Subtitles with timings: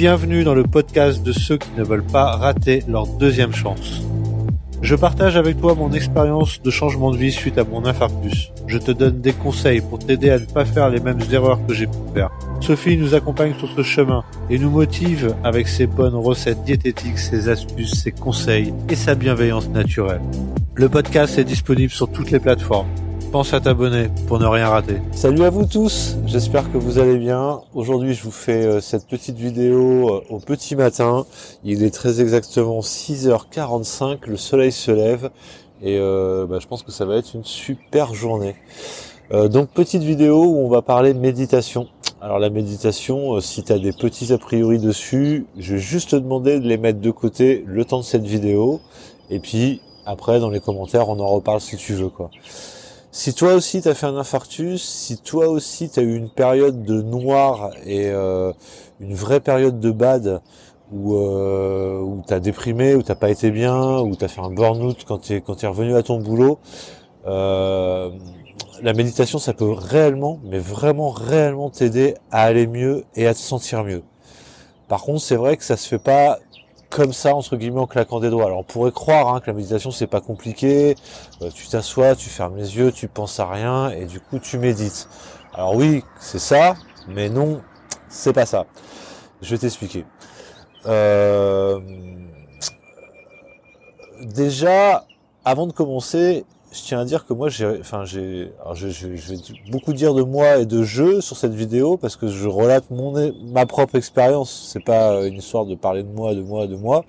[0.00, 4.00] Bienvenue dans le podcast de ceux qui ne veulent pas rater leur deuxième chance.
[4.80, 8.50] Je partage avec toi mon expérience de changement de vie suite à mon infarctus.
[8.66, 11.74] Je te donne des conseils pour t'aider à ne pas faire les mêmes erreurs que
[11.74, 12.30] j'ai pu faire.
[12.62, 17.50] Sophie nous accompagne sur ce chemin et nous motive avec ses bonnes recettes diététiques, ses
[17.50, 20.22] astuces, ses conseils et sa bienveillance naturelle.
[20.76, 22.88] Le podcast est disponible sur toutes les plateformes.
[23.32, 24.96] Pense à t'abonner pour ne rien rater.
[25.12, 27.60] Salut à vous tous, j'espère que vous allez bien.
[27.74, 31.24] Aujourd'hui je vous fais euh, cette petite vidéo euh, au petit matin.
[31.62, 35.30] Il est très exactement 6h45, le soleil se lève
[35.80, 38.56] et euh, bah, je pense que ça va être une super journée.
[39.30, 41.86] donc petite vidéo où on va parler méditation.
[42.20, 46.16] Alors la méditation, si tu as des petits a priori dessus, je vais juste te
[46.16, 48.80] demander de les mettre de côté le temps de cette vidéo
[49.30, 52.28] et puis après dans les commentaires on en reparle si tu veux quoi.
[53.12, 57.02] Si toi aussi t'as fait un infarctus, si toi aussi t'as eu une période de
[57.02, 58.52] noir et euh,
[59.00, 60.40] une vraie période de bad
[60.92, 65.04] où, euh, où t'as déprimé, où t'as pas été bien, où t'as fait un burn-out
[65.08, 66.60] quand t'es quand es revenu à ton boulot,
[67.26, 68.10] euh,
[68.80, 73.40] la méditation ça peut réellement, mais vraiment réellement t'aider à aller mieux et à te
[73.40, 74.02] sentir mieux.
[74.88, 76.38] Par contre, c'est vrai que ça se fait pas
[76.90, 78.46] comme ça entre guillemets en claquant des doigts.
[78.46, 80.96] Alors on pourrait croire hein, que la méditation c'est pas compliqué.
[81.40, 84.58] Euh, tu t'assois, tu fermes les yeux, tu penses à rien et du coup tu
[84.58, 85.08] médites.
[85.54, 86.74] Alors oui, c'est ça,
[87.08, 87.62] mais non,
[88.08, 88.66] c'est pas ça.
[89.40, 90.04] Je vais t'expliquer.
[90.86, 91.80] Euh,
[94.22, 95.06] déjà,
[95.44, 99.36] avant de commencer, je tiens à dire que moi j'ai enfin j'ai je, je, vais
[99.70, 103.32] beaucoup dire de moi et de jeu sur cette vidéo parce que je relate mon
[103.52, 104.70] ma propre expérience.
[104.72, 107.04] C'est pas une histoire de parler de moi de moi de moi.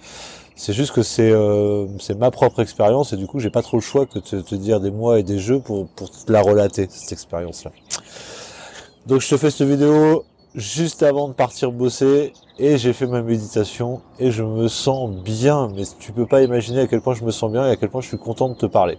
[0.55, 3.77] C'est juste que c'est euh, c'est ma propre expérience et du coup j'ai pas trop
[3.77, 6.41] le choix que de te dire des mois et des jeux pour pour te la
[6.41, 7.71] relater cette expérience là
[9.07, 10.25] donc je te fais cette vidéo
[10.55, 15.71] juste avant de partir bosser et j'ai fait ma méditation et je me sens bien
[15.75, 17.89] mais tu peux pas imaginer à quel point je me sens bien et à quel
[17.89, 18.97] point je suis content de te parler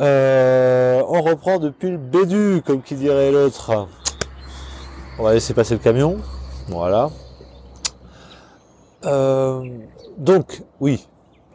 [0.00, 3.86] euh, on reprend depuis le bédu, comme qui dirait l'autre.
[5.18, 6.16] On va laisser passer le camion.
[6.68, 7.10] Voilà.
[9.04, 9.64] Euh,
[10.18, 11.06] donc, oui.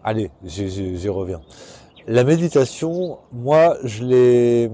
[0.03, 1.41] Allez, j'y reviens.
[2.07, 4.71] La méditation, moi, je l'ai,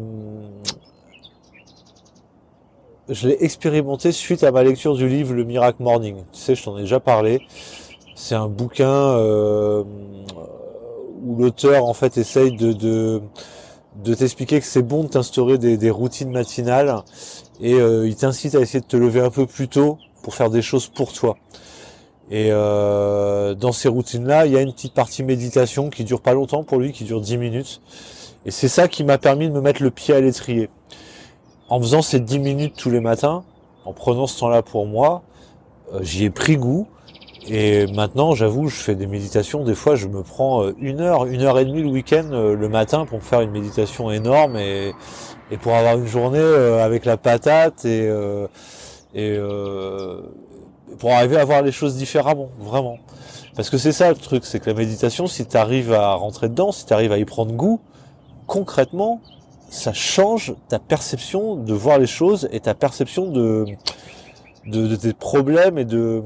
[3.10, 6.18] je l'ai expérimenté suite à ma lecture du livre Le Miracle Morning.
[6.32, 7.42] Tu sais, je t'en ai déjà parlé.
[8.16, 9.84] C'est un bouquin euh,
[11.24, 13.22] où l'auteur en fait essaye de, de,
[14.04, 17.04] de t'expliquer que c'est bon de t'instaurer des, des, routines matinales
[17.62, 20.50] et euh, il t'incite à essayer de te lever un peu plus tôt pour faire
[20.50, 21.36] des choses pour toi.
[22.32, 26.34] Et euh, dans ces routines-là, il y a une petite partie méditation qui dure pas
[26.34, 27.82] longtemps pour lui, qui dure 10 minutes.
[28.48, 30.70] Et c'est ça qui m'a permis de me mettre le pied à l'étrier.
[31.68, 33.44] En faisant ces 10 minutes tous les matins,
[33.86, 35.24] en prenant ce temps-là pour moi,
[35.94, 36.88] euh, j'y ai pris goût
[37.48, 39.64] et maintenant, j'avoue, je fais des méditations.
[39.64, 42.56] Des fois, je me prends euh, une heure, une heure et demie le week-end, euh,
[42.56, 44.94] le matin, pour faire une méditation énorme et,
[45.62, 48.12] pour avoir une journée avec la patate et,
[49.14, 49.40] et
[50.98, 52.98] pour arriver à voir les choses différemment, vraiment.
[53.56, 56.50] Parce que c'est ça le truc, c'est que la méditation, si tu arrives à rentrer
[56.50, 57.80] dedans, si tu arrives à y prendre goût,
[58.48, 59.22] concrètement,
[59.70, 63.66] ça change ta perception de voir les choses et ta perception de,
[64.66, 66.24] de, de tes problèmes et de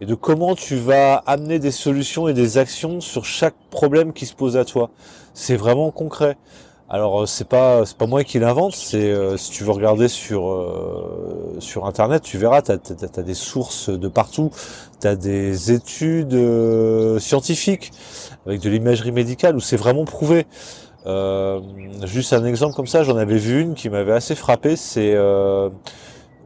[0.00, 4.26] et de comment tu vas amener des solutions et des actions sur chaque problème qui
[4.26, 4.90] se pose à toi.
[5.32, 6.36] C'est vraiment concret.
[6.88, 10.06] Alors euh, c'est pas c'est pas moi qui l'invente, c'est euh, si tu veux regarder
[10.06, 14.52] sur euh, sur internet, tu verras tu as, des sources de partout,
[15.00, 16.38] tu as des études
[17.18, 17.90] scientifiques
[18.46, 20.46] avec de l'imagerie médicale où c'est vraiment prouvé.
[22.04, 25.14] Juste un exemple comme ça, j'en avais vu une qui m'avait assez frappé, c'est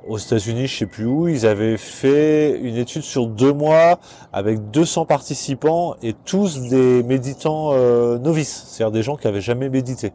[0.06, 3.98] aux États-Unis, je sais plus où, ils avaient fait une étude sur deux mois
[4.32, 9.68] avec 200 participants et tous des méditants euh, novices, c'est-à-dire des gens qui avaient jamais
[9.68, 10.12] médité.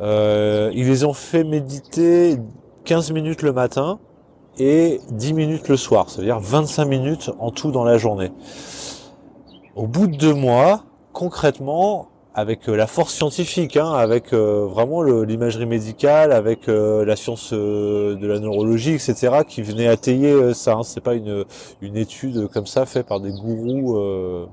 [0.00, 2.36] Euh, ils les ont fait méditer
[2.84, 4.00] 15 minutes le matin
[4.58, 8.32] et 10 minutes le soir, c'est-à-dire 25 minutes en tout dans la journée.
[9.76, 15.02] Au bout de deux mois, concrètement, avec euh, la force scientifique, hein, avec euh, vraiment
[15.02, 20.74] l'imagerie médicale, avec euh, la science de la neurologie, etc., qui venait atteiller ça.
[20.74, 20.82] Hein.
[20.82, 21.44] C'est pas une,
[21.80, 24.46] une étude comme ça faite par des gourous, euh,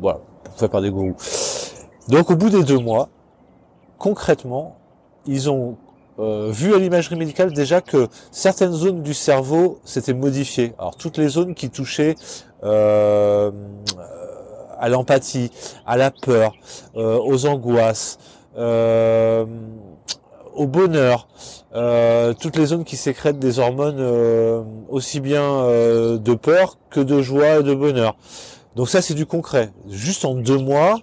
[0.00, 0.20] voilà,
[0.56, 1.16] faite par des gourous.
[2.08, 3.08] Donc au bout des deux mois,
[3.98, 4.76] concrètement,
[5.26, 5.76] ils ont
[6.16, 10.72] vu à l'imagerie médicale déjà que certaines zones du cerveau s'étaient modifiées.
[10.78, 12.14] Alors toutes les zones qui touchaient
[12.64, 13.50] euh,
[14.84, 15.50] à l'empathie,
[15.86, 16.52] à la peur,
[16.94, 18.18] euh, aux angoisses,
[18.58, 19.46] euh,
[20.54, 21.26] au bonheur,
[21.74, 27.00] euh, toutes les zones qui sécrètent des hormones euh, aussi bien euh, de peur que
[27.00, 28.14] de joie et de bonheur.
[28.76, 29.70] Donc ça c'est du concret.
[29.88, 31.00] Juste en deux mois,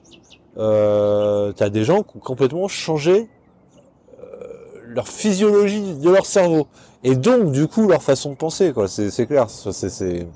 [0.57, 3.29] euh, tu as des gens qui ont complètement changé
[4.85, 6.67] leur physiologie de leur cerveau
[7.03, 8.73] et donc du coup leur façon de penser.
[8.73, 8.87] quoi.
[8.87, 9.47] C'est clair.
[9.49, 10.27] C'est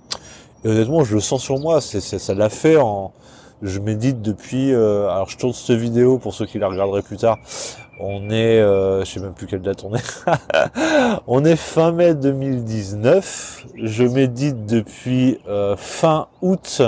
[0.66, 1.80] et honnêtement je le sens sur moi.
[1.80, 3.14] C'est ça l'a fait en
[3.62, 4.74] je médite depuis.
[4.74, 7.38] alors je tourne cette vidéo pour ceux qui la regarderaient plus tard.
[8.00, 10.26] On est, euh, je sais même plus quelle date on est.
[11.28, 13.68] on est fin mai 2019.
[13.82, 16.82] Je médite depuis euh, fin août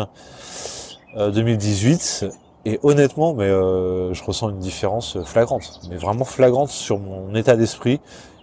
[1.15, 2.19] 2018.
[2.23, 2.29] Euh,
[2.65, 7.55] Et honnêtement, mais euh, je ressens une différence flagrante, mais vraiment flagrante sur mon état
[7.55, 8.01] d'esprit,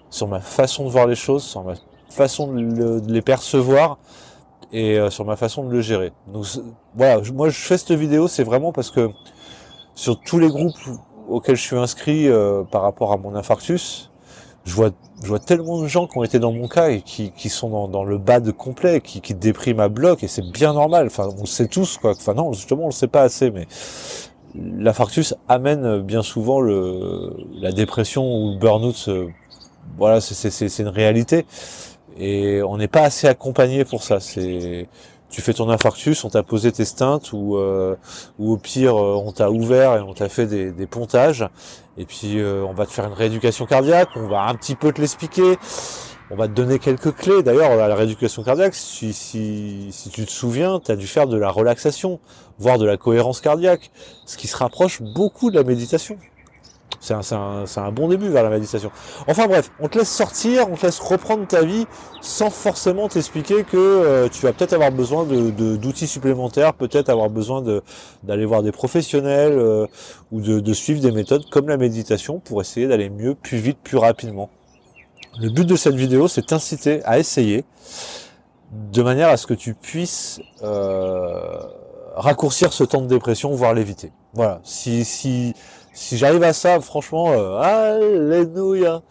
[0.08, 1.74] sur ma façon de voir les choses, sur ma
[2.08, 3.98] façon de, les percevoir
[4.72, 6.12] et sur ma façon de le gérer.
[6.32, 6.46] Donc
[6.94, 9.10] voilà, moi je fais cette vidéo, c'est vraiment parce que
[9.94, 10.78] sur tous les groupes
[11.28, 14.10] auquel je suis inscrit euh, par rapport à mon infarctus,
[14.64, 14.90] je vois,
[15.22, 17.68] je vois tellement de gens qui ont été dans mon cas et qui, qui sont
[17.68, 21.06] dans, dans le bas de complet, qui, qui dépriment à bloc, et c'est bien normal.
[21.06, 22.12] Enfin, on le sait tous, quoi.
[22.12, 23.66] Enfin, non, justement, on le sait pas assez, mais
[24.54, 29.04] l'infarctus amène bien souvent le, la dépression ou le burn-out.
[29.08, 29.28] Euh,
[29.98, 31.44] voilà, c'est une réalité.
[32.16, 34.20] Et on n'est pas assez accompagné pour ça.
[34.20, 34.88] C'est
[35.34, 37.96] tu fais ton infarctus, on t'a posé tes steintes ou, euh,
[38.38, 41.44] ou au pire euh, on t'a ouvert et on t'a fait des, des, pontages
[41.98, 44.92] et puis euh, on va te faire une rééducation cardiaque, on va un petit peu
[44.92, 45.56] te l'expliquer,
[46.30, 47.42] on va te donner quelques clés.
[47.42, 51.36] D'ailleurs la rééducation cardiaque, si, si, si tu te souviens, tu as dû faire de
[51.36, 52.20] la relaxation,
[52.60, 53.90] voire de la cohérence cardiaque,
[54.26, 56.16] ce qui se rapproche beaucoup de la méditation.
[57.04, 58.90] C'est un, bon début vers la méditation.
[59.28, 61.86] Enfin bref, on te laisse sortir, on te laisse reprendre ta vie
[62.22, 67.62] sans forcément t'expliquer que euh, tu vas peut-être avoir besoin d'outils supplémentaires, peut-être avoir besoin
[68.22, 69.86] d'aller voir des professionnels euh,
[70.32, 73.98] ou de, suivre des méthodes comme la méditation pour essayer d'aller mieux, plus vite, plus
[73.98, 74.48] rapidement.
[75.38, 77.64] Le but de cette vidéo, c'est t'inciter à essayer
[78.72, 81.60] de manière à ce que tu puisses euh,
[82.14, 84.12] raccourcir ce temps de dépression, voire l'éviter.
[84.32, 84.60] Voilà.
[84.62, 85.54] Si, si,
[85.92, 89.02] si j'arrive à ça, franchement, euh, alléluia.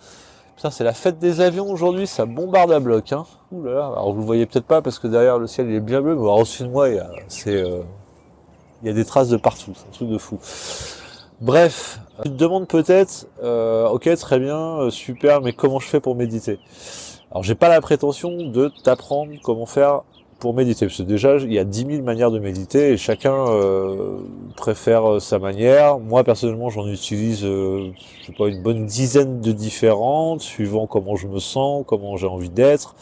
[0.55, 3.11] Putain, c'est la fête des avions aujourd'hui, ça bombarde à bloc.
[3.11, 3.25] Hein.
[3.51, 3.67] Ouh.
[3.67, 6.15] Alors vous le voyez peut-être pas parce que derrière le ciel il est bien bleu,
[6.15, 7.81] mais au-dessus de moi, il y a, c'est, euh,
[8.81, 9.73] il y a des traces de partout.
[9.75, 10.39] C'est un truc de fou.
[11.41, 15.99] Bref, tu te demandes peut-être, euh, ok, très bien, euh, super, mais comment je fais
[15.99, 16.59] pour méditer?
[17.31, 20.03] Alors j'ai pas la prétention de t'apprendre comment faire
[20.39, 20.85] pour méditer.
[20.85, 24.17] Parce que déjà, il y a 10 000 manières de méditer et chacun euh,
[24.55, 25.99] préfère euh, sa manière.
[25.99, 27.91] Moi, personnellement, j'en utilise, euh,
[28.21, 32.27] je sais pas, une bonne dizaine de différentes, suivant comment je me sens, comment j'ai
[32.27, 32.95] envie d'être.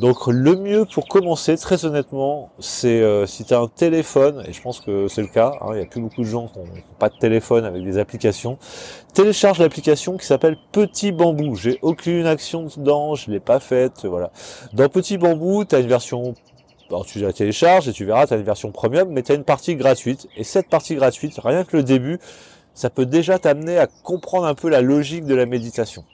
[0.00, 4.52] Donc le mieux pour commencer, très honnêtement, c'est euh, si tu as un téléphone, et
[4.52, 6.60] je pense que c'est le cas, hein, il y a plus beaucoup de gens qui
[6.60, 6.66] n'ont
[7.00, 8.58] pas de téléphone avec des applications,
[9.12, 11.56] télécharge l'application qui s'appelle Petit Bambou.
[11.56, 14.30] J'ai aucune action dedans, je l'ai pas faite, voilà.
[14.72, 16.34] Dans Petit Bambou, tu as une version
[16.90, 19.34] alors tu la télécharges et tu verras, tu as une version premium, mais tu as
[19.34, 20.26] une partie gratuite.
[20.36, 22.18] Et cette partie gratuite, rien que le début,
[22.72, 26.04] ça peut déjà t'amener à comprendre un peu la logique de la méditation.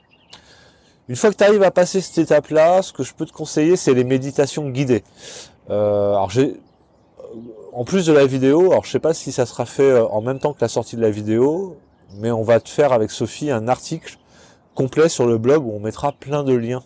[1.08, 3.76] Une fois que tu arrives à passer cette étape-là, ce que je peux te conseiller,
[3.76, 5.04] c'est les méditations guidées.
[5.68, 6.60] Euh, alors j'ai,
[7.74, 10.22] en plus de la vidéo, alors je sais pas si ça sera fait euh, en
[10.22, 11.76] même temps que la sortie de la vidéo,
[12.18, 14.16] mais on va te faire avec Sophie un article
[14.74, 16.82] complet sur le blog où on mettra plein de liens.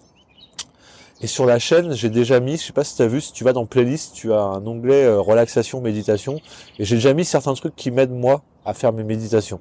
[1.20, 3.32] Et sur la chaîne, j'ai déjà mis, je sais pas si tu as vu, si
[3.32, 6.40] tu vas dans playlist, tu as un onglet euh, relaxation, méditation,
[6.80, 9.60] et j'ai déjà mis certains trucs qui m'aident moi à faire mes méditations.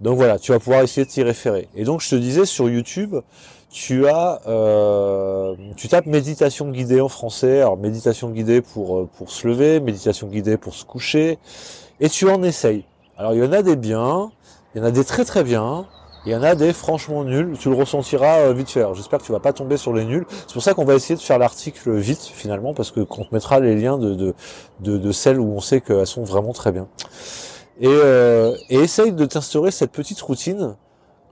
[0.00, 1.68] Donc voilà, tu vas pouvoir essayer de t'y référer.
[1.74, 3.16] Et donc je te disais sur YouTube,
[3.70, 7.60] tu as, euh, tu tapes méditation guidée en français.
[7.60, 11.38] Alors méditation guidée pour euh, pour se lever, méditation guidée pour se coucher,
[12.00, 12.84] et tu en essayes.
[13.16, 14.32] Alors il y en a des biens,
[14.74, 15.86] il y en a des très très bien,
[16.26, 17.56] il y en a des franchement nuls.
[17.60, 18.84] Tu le ressentiras euh, vite fait.
[18.94, 20.26] J'espère que tu vas pas tomber sur les nuls.
[20.30, 23.32] C'est pour ça qu'on va essayer de faire l'article vite finalement, parce que qu'on te
[23.32, 24.34] mettra les liens de de,
[24.80, 26.88] de, celles où on sait qu'elles sont vraiment très bien.
[27.80, 30.76] Et, euh, et essaye de t'instaurer cette petite routine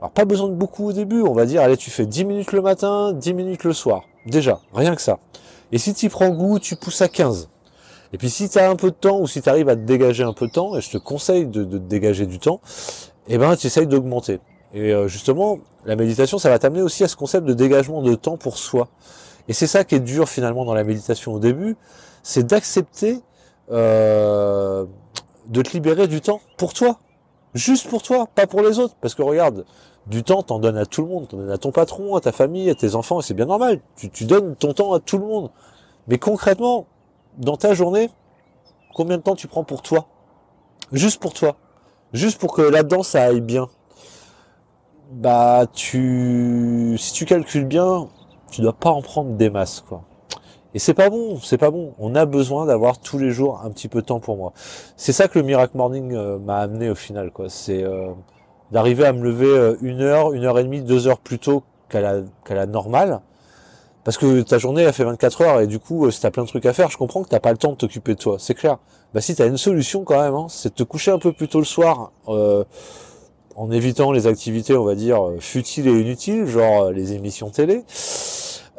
[0.00, 2.52] alors pas besoin de beaucoup au début, on va dire, allez, tu fais 10 minutes
[2.52, 4.04] le matin, 10 minutes le soir.
[4.26, 5.18] Déjà, rien que ça.
[5.72, 7.48] Et si tu prends goût, tu pousses à 15.
[8.12, 9.82] Et puis si tu as un peu de temps ou si tu arrives à te
[9.82, 12.60] dégager un peu de temps, et je te conseille de, te dégager du temps,
[13.26, 14.40] eh ben tu essayes d'augmenter.
[14.72, 18.14] Et euh, justement, la méditation, ça va t'amener aussi à ce concept de dégagement de
[18.14, 18.88] temps pour soi.
[19.48, 21.76] Et c'est ça qui est dur finalement dans la méditation au début,
[22.22, 23.20] c'est d'accepter
[23.70, 24.84] euh,
[25.46, 26.98] de te libérer du temps pour toi.
[27.54, 28.94] Juste pour toi, pas pour les autres.
[29.00, 29.64] Parce que regarde,
[30.06, 31.28] du temps, t'en donnes à tout le monde.
[31.28, 33.80] T'en donnes à ton patron, à ta famille, à tes enfants, et c'est bien normal.
[33.96, 35.50] Tu, tu donnes ton temps à tout le monde.
[36.08, 36.86] Mais concrètement,
[37.38, 38.10] dans ta journée,
[38.94, 40.06] combien de temps tu prends pour toi?
[40.92, 41.56] Juste pour toi.
[42.12, 43.68] Juste pour que là-dedans, ça aille bien.
[45.10, 48.08] bah tu si tu calcules bien,
[48.50, 50.02] tu dois pas en prendre des masses quoi.
[50.74, 51.94] Et c'est pas bon, c'est pas bon.
[51.98, 54.52] On a besoin d'avoir tous les jours un petit peu de temps pour moi.
[54.96, 57.48] C'est ça que le Miracle Morning euh, m'a amené au final quoi.
[57.48, 58.12] C'est euh,
[58.70, 61.62] d'arriver à me lever euh, une heure, une heure et demie, deux heures plus tôt
[61.88, 63.20] qu'à la qu'à la normale.
[64.04, 66.48] Parce que ta journée a fait 24 heures et du coup, si t'as plein de
[66.48, 68.54] trucs à faire, je comprends que t'as pas le temps de t'occuper de toi, c'est
[68.54, 68.78] clair.
[69.14, 71.48] Bah si t'as une solution quand même, hein, c'est de te coucher un peu plus
[71.48, 77.14] tôt le soir, en évitant les activités, on va dire, futiles et inutiles, genre les
[77.14, 77.84] émissions télé.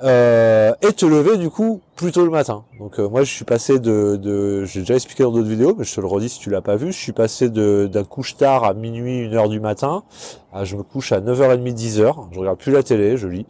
[0.02, 2.64] Euh, et te lever du coup plus tôt le matin.
[2.80, 5.84] Donc euh, moi je suis passé de, de j'ai déjà expliqué dans d'autres vidéos, mais
[5.84, 8.64] je te le redis si tu l'as pas vu, je suis passé d'un couche tard
[8.64, 10.04] à minuit, 1h du matin,
[10.54, 13.46] à je me couche à 9h30, 10h, je regarde plus la télé, je lis.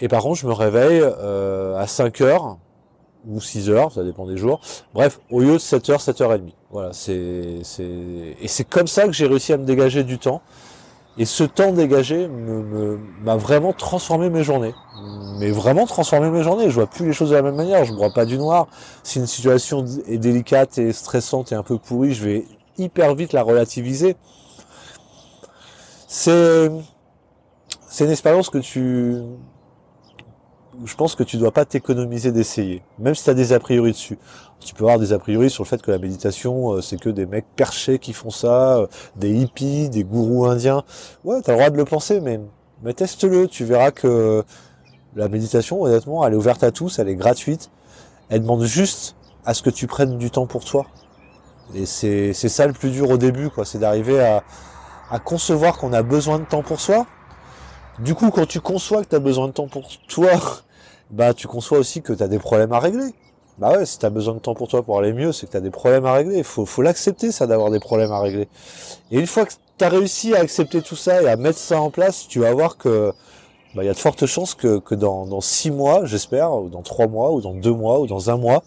[0.00, 2.56] Et par contre je me réveille euh, à 5h
[3.28, 4.60] ou 6h, ça dépend des jours.
[4.94, 6.52] Bref, au lieu de 7h, 7h30.
[6.70, 10.40] Voilà, c'est c'est et c'est comme ça que j'ai réussi à me dégager du temps.
[11.18, 14.74] Et ce temps dégagé m'a vraiment transformé mes journées.
[15.38, 16.70] Mais vraiment transformé mes journées.
[16.70, 17.84] Je vois plus les choses de la même manière.
[17.84, 18.66] Je ne vois pas du noir.
[19.02, 22.44] Si une situation est délicate et stressante et un peu pourrie, je vais
[22.78, 24.16] hyper vite la relativiser.
[26.08, 26.70] C'est
[27.88, 29.20] c'est une expérience que tu
[30.84, 33.92] je pense que tu dois pas t'économiser d'essayer, même si tu as des a priori
[33.92, 34.18] dessus.
[34.60, 37.08] Tu peux avoir des a priori sur le fait que la méditation, euh, c'est que
[37.08, 38.86] des mecs perchés qui font ça, euh,
[39.16, 40.84] des hippies, des gourous indiens.
[41.24, 42.40] Ouais, tu as le droit de le penser, mais,
[42.82, 44.44] mais teste-le, tu verras que
[45.16, 47.70] la méditation, honnêtement, elle est ouverte à tous, elle est gratuite.
[48.28, 50.86] Elle demande juste à ce que tu prennes du temps pour toi.
[51.74, 53.64] Et c'est ça le plus dur au début, quoi.
[53.64, 54.42] C'est d'arriver à,
[55.10, 57.06] à concevoir qu'on a besoin de temps pour soi,
[57.98, 60.30] du coup, quand tu conçois que tu as besoin de temps pour toi,
[61.12, 63.12] bah tu conçois aussi que tu as des problèmes à régler.
[63.58, 65.52] Bah ouais, si tu as besoin de temps pour toi pour aller mieux, c'est que
[65.52, 66.38] tu as des problèmes à régler.
[66.38, 68.48] Il faut, faut l'accepter, ça, d'avoir des problèmes à régler.
[69.10, 71.80] Et une fois que tu as réussi à accepter tout ça et à mettre ça
[71.80, 73.12] en place, tu vas voir que
[73.74, 76.70] bah, il y a de fortes chances que, que dans, dans six mois, j'espère, ou
[76.70, 78.62] dans trois mois, ou dans deux mois, ou dans un mois,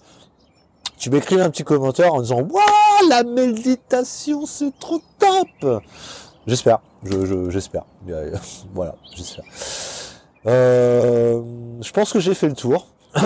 [0.97, 5.81] tu m'écris un petit commentaire en disant Waouh, la méditation, c'est trop top
[6.47, 7.85] J'espère, je, j'espère.
[8.73, 9.45] voilà, j'espère.
[10.47, 11.41] Euh,
[11.81, 12.87] je pense que j'ai fait le tour.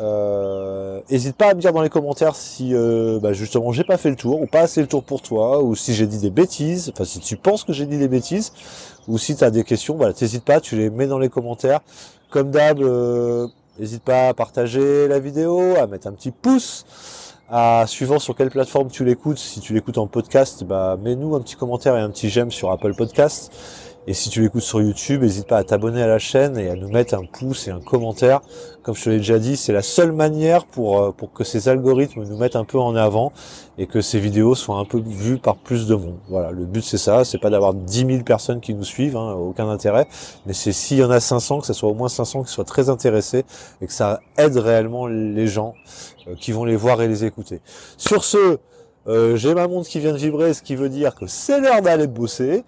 [0.00, 3.98] euh, hésite pas à me dire dans les commentaires si euh, bah justement j'ai pas
[3.98, 6.30] fait le tour ou pas assez le tour pour toi ou si j'ai dit des
[6.30, 6.90] bêtises.
[6.94, 8.52] Enfin, si tu penses que j'ai dit des bêtises
[9.08, 11.80] ou si tu as des questions, voilà, t'hésites pas, tu les mets dans les commentaires.
[12.30, 13.46] Comme d'hab, euh,
[13.78, 16.84] n'hésite pas à partager la vidéo, à mettre un petit pouce
[17.50, 21.40] à, suivant sur quelle plateforme tu l'écoutes, si tu l'écoutes en podcast, bah, mets-nous un
[21.40, 23.52] petit commentaire et un petit j'aime sur Apple Podcast.
[24.08, 26.74] Et si tu l'écoutes sur YouTube, n'hésite pas à t'abonner à la chaîne et à
[26.74, 28.40] nous mettre un pouce et un commentaire.
[28.82, 31.68] Comme je te l'ai déjà dit, c'est la seule manière pour, euh, pour que ces
[31.68, 33.32] algorithmes nous mettent un peu en avant
[33.78, 36.18] et que ces vidéos soient un peu vues par plus de monde.
[36.28, 39.34] Voilà, le but c'est ça, c'est pas d'avoir 10 000 personnes qui nous suivent, hein,
[39.34, 40.08] aucun intérêt,
[40.46, 42.64] mais c'est s'il y en a 500, que ce soit au moins 500 qui soient
[42.64, 43.44] très intéressés
[43.80, 45.74] et que ça aide réellement les gens
[46.26, 47.60] euh, qui vont les voir et les écouter.
[47.96, 48.58] Sur ce,
[49.08, 51.82] euh, j'ai ma montre qui vient de vibrer, ce qui veut dire que c'est l'heure
[51.82, 52.64] d'aller bosser.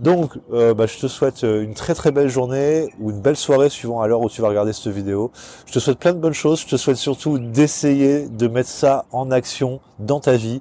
[0.00, 3.36] Donc, euh, bah, je te souhaite euh, une très très belle journée ou une belle
[3.36, 5.30] soirée suivant à l'heure où tu vas regarder cette vidéo.
[5.66, 6.60] Je te souhaite plein de bonnes choses.
[6.60, 10.60] Je te souhaite surtout d'essayer de mettre ça en action dans ta vie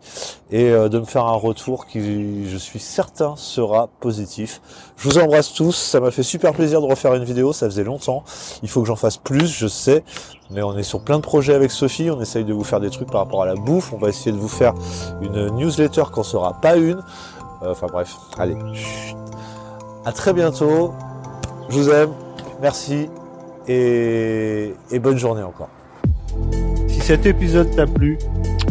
[0.50, 4.62] et de me faire un retour qui, je suis certain, sera positif.
[4.96, 5.76] Je vous embrasse tous.
[5.76, 7.54] Ça m'a fait super plaisir de refaire une vidéo.
[7.54, 8.24] Ça faisait longtemps.
[8.64, 10.04] Il faut que j'en fasse plus, je sais.
[10.52, 12.10] Mais on est sur plein de projets avec Sophie.
[12.10, 13.92] On essaye de vous faire des trucs par rapport à la bouffe.
[13.94, 14.74] On va essayer de vous faire
[15.22, 17.04] une newsletter ce sera pas une.
[17.64, 18.56] Euh, enfin bref, allez.
[20.06, 20.94] À très bientôt.
[21.70, 22.12] Je vous aime.
[22.62, 23.10] Merci.
[23.68, 25.70] Et, et bonne journée encore.
[26.88, 28.18] Si cet épisode t'a plu,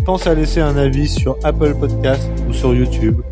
[0.07, 3.23] pense à laisser un avis sur Apple Podcast ou sur YouTube.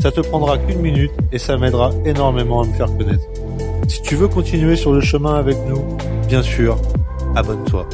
[0.00, 3.24] Ça te prendra qu'une minute et ça m'aidera énormément à me faire connaître.
[3.88, 5.84] Si tu veux continuer sur le chemin avec nous,
[6.26, 6.78] bien sûr,
[7.36, 7.86] abonne-toi.